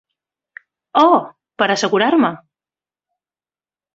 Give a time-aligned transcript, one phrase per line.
[1.01, 1.19] Oh,
[1.63, 2.31] per assegurar-me!